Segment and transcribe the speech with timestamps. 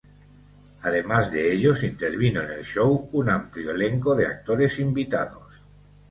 [0.81, 5.47] Además de ellos, intervino en el show un amplio elenco de actores invitados.